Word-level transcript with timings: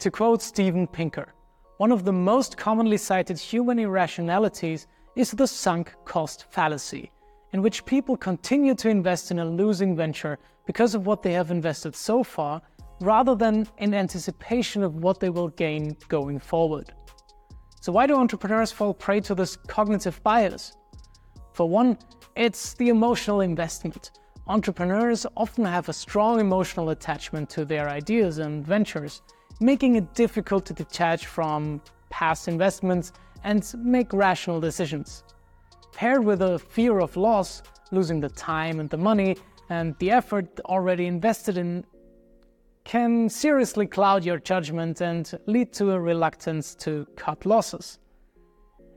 To 0.00 0.12
quote 0.12 0.40
Steven 0.40 0.86
Pinker, 0.86 1.34
one 1.78 1.90
of 1.90 2.04
the 2.04 2.12
most 2.12 2.56
commonly 2.56 2.96
cited 2.96 3.36
human 3.36 3.80
irrationalities 3.80 4.86
is 5.16 5.32
the 5.32 5.46
sunk 5.46 5.92
cost 6.04 6.46
fallacy, 6.50 7.10
in 7.52 7.62
which 7.62 7.84
people 7.84 8.16
continue 8.16 8.76
to 8.76 8.88
invest 8.88 9.32
in 9.32 9.40
a 9.40 9.44
losing 9.44 9.96
venture 9.96 10.38
because 10.66 10.94
of 10.94 11.06
what 11.06 11.24
they 11.24 11.32
have 11.32 11.50
invested 11.50 11.96
so 11.96 12.22
far, 12.22 12.62
rather 13.00 13.34
than 13.34 13.66
in 13.78 13.92
anticipation 13.92 14.84
of 14.84 14.94
what 14.94 15.18
they 15.18 15.30
will 15.30 15.48
gain 15.48 15.96
going 16.06 16.38
forward. 16.38 16.92
So, 17.80 17.90
why 17.90 18.06
do 18.06 18.14
entrepreneurs 18.14 18.70
fall 18.70 18.94
prey 18.94 19.18
to 19.22 19.34
this 19.34 19.56
cognitive 19.56 20.22
bias? 20.22 20.76
For 21.54 21.68
one, 21.68 21.98
it's 22.36 22.74
the 22.74 22.90
emotional 22.90 23.40
investment. 23.40 24.12
Entrepreneurs 24.46 25.26
often 25.36 25.64
have 25.64 25.88
a 25.88 25.92
strong 25.92 26.38
emotional 26.38 26.90
attachment 26.90 27.50
to 27.50 27.64
their 27.64 27.88
ideas 27.88 28.38
and 28.38 28.64
ventures, 28.64 29.22
making 29.60 29.96
it 29.96 30.14
difficult 30.14 30.64
to 30.66 30.72
detach 30.72 31.26
from 31.26 31.80
past 32.10 32.48
investments 32.48 33.12
and 33.44 33.72
make 33.78 34.12
rational 34.12 34.60
decisions. 34.60 35.24
Paired 35.92 36.24
with 36.24 36.42
a 36.42 36.58
fear 36.58 37.00
of 37.00 37.16
loss, 37.16 37.62
losing 37.90 38.20
the 38.20 38.28
time 38.28 38.80
and 38.80 38.90
the 38.90 38.96
money 38.96 39.36
and 39.70 39.94
the 39.98 40.10
effort 40.10 40.60
already 40.66 41.06
invested 41.06 41.58
in 41.58 41.84
can 42.84 43.28
seriously 43.28 43.86
cloud 43.86 44.24
your 44.24 44.38
judgment 44.38 45.02
and 45.02 45.38
lead 45.46 45.72
to 45.74 45.90
a 45.90 46.00
reluctance 46.00 46.74
to 46.74 47.06
cut 47.16 47.44
losses. 47.44 47.98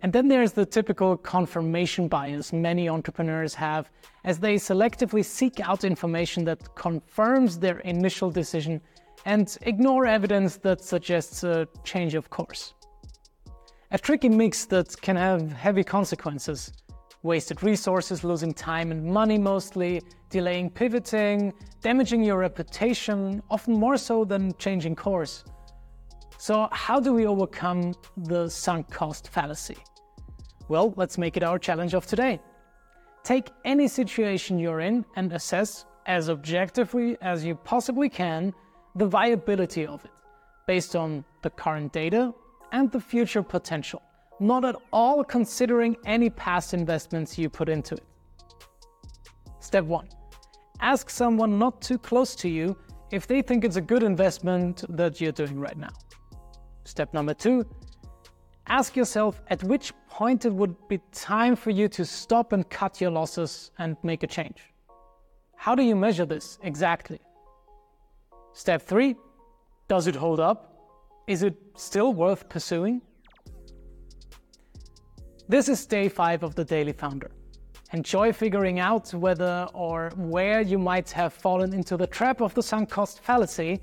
And 0.00 0.12
then 0.12 0.28
there's 0.28 0.52
the 0.52 0.66
typical 0.66 1.16
confirmation 1.16 2.08
bias 2.08 2.52
many 2.52 2.88
entrepreneurs 2.88 3.54
have 3.54 3.90
as 4.24 4.38
they 4.38 4.56
selectively 4.56 5.24
seek 5.24 5.60
out 5.60 5.84
information 5.84 6.44
that 6.44 6.74
confirms 6.74 7.58
their 7.58 7.78
initial 7.80 8.30
decision 8.30 8.80
and 9.24 9.56
ignore 9.62 10.06
evidence 10.06 10.56
that 10.58 10.82
suggests 10.82 11.44
a 11.44 11.66
change 11.84 12.14
of 12.14 12.30
course. 12.30 12.74
A 13.90 13.98
tricky 13.98 14.28
mix 14.28 14.64
that 14.66 15.00
can 15.00 15.16
have 15.16 15.52
heavy 15.52 15.84
consequences. 15.84 16.72
Wasted 17.22 17.62
resources, 17.62 18.24
losing 18.24 18.52
time 18.52 18.90
and 18.90 19.04
money 19.04 19.38
mostly, 19.38 20.02
delaying 20.30 20.68
pivoting, 20.68 21.54
damaging 21.80 22.22
your 22.22 22.38
reputation, 22.38 23.42
often 23.50 23.74
more 23.74 23.96
so 23.96 24.24
than 24.24 24.52
changing 24.58 24.96
course. 24.96 25.44
So, 26.38 26.68
how 26.72 27.00
do 27.00 27.14
we 27.14 27.26
overcome 27.26 27.94
the 28.16 28.50
sunk 28.50 28.90
cost 28.90 29.28
fallacy? 29.28 29.78
Well, 30.68 30.92
let's 30.96 31.16
make 31.16 31.36
it 31.36 31.42
our 31.42 31.58
challenge 31.58 31.94
of 31.94 32.06
today. 32.06 32.40
Take 33.22 33.50
any 33.64 33.88
situation 33.88 34.58
you're 34.58 34.80
in 34.80 35.04
and 35.16 35.32
assess 35.32 35.86
as 36.06 36.28
objectively 36.28 37.16
as 37.22 37.44
you 37.44 37.54
possibly 37.54 38.08
can 38.08 38.52
the 38.96 39.06
viability 39.06 39.86
of 39.86 40.04
it 40.04 40.10
based 40.66 40.94
on 40.94 41.24
the 41.42 41.50
current 41.50 41.92
data 41.92 42.32
and 42.72 42.90
the 42.90 43.00
future 43.00 43.42
potential, 43.42 44.02
not 44.40 44.64
at 44.64 44.76
all 44.92 45.22
considering 45.24 45.96
any 46.06 46.30
past 46.30 46.74
investments 46.74 47.38
you 47.38 47.48
put 47.48 47.68
into 47.68 47.94
it. 47.94 48.04
Step 49.60 49.84
1 49.84 50.08
Ask 50.80 51.10
someone 51.10 51.58
not 51.58 51.80
too 51.80 51.98
close 51.98 52.34
to 52.36 52.48
you 52.48 52.76
if 53.10 53.26
they 53.26 53.42
think 53.42 53.64
it's 53.64 53.76
a 53.76 53.80
good 53.80 54.02
investment 54.02 54.84
that 54.88 55.20
you're 55.20 55.32
doing 55.32 55.58
right 55.58 55.76
now. 55.76 55.94
Step 56.84 57.12
number 57.14 57.34
2 57.34 57.64
Ask 58.66 58.96
yourself 58.96 59.42
at 59.48 59.62
which 59.64 59.92
point 60.08 60.44
it 60.44 60.52
would 60.52 60.76
be 60.88 60.98
time 61.12 61.54
for 61.54 61.70
you 61.70 61.88
to 61.88 62.04
stop 62.04 62.52
and 62.52 62.68
cut 62.70 63.00
your 63.00 63.10
losses 63.10 63.70
and 63.78 63.96
make 64.02 64.22
a 64.22 64.26
change. 64.26 64.72
How 65.56 65.74
do 65.74 65.82
you 65.82 65.96
measure 65.96 66.24
this 66.24 66.58
exactly? 66.62 67.20
Step 68.54 68.80
three 68.82 69.16
Does 69.88 70.06
it 70.06 70.16
hold 70.16 70.40
up? 70.40 70.58
Is 71.26 71.42
it 71.42 71.54
still 71.76 72.14
worth 72.14 72.48
pursuing? 72.48 73.02
This 75.48 75.68
is 75.68 75.84
day 75.84 76.08
five 76.08 76.42
of 76.42 76.54
the 76.54 76.64
Daily 76.64 76.92
Founder. 76.92 77.30
Enjoy 77.92 78.32
figuring 78.32 78.80
out 78.80 79.12
whether 79.12 79.68
or 79.74 80.10
where 80.16 80.62
you 80.62 80.78
might 80.78 81.10
have 81.10 81.32
fallen 81.32 81.74
into 81.74 81.96
the 81.98 82.06
trap 82.06 82.40
of 82.40 82.54
the 82.54 82.62
sunk 82.62 82.88
cost 82.88 83.20
fallacy 83.20 83.80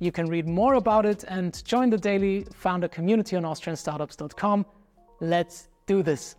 you 0.00 0.12
can 0.12 0.26
read 0.26 0.46
more 0.46 0.74
about 0.74 1.06
it 1.06 1.24
and 1.26 1.64
join 1.64 1.90
the 1.90 1.98
daily 1.98 2.46
founder 2.54 2.86
community 2.86 3.34
on 3.36 3.42
AustrianStartups.com. 3.42 4.64
Let's 5.20 5.68
do 5.86 6.02
this. 6.02 6.36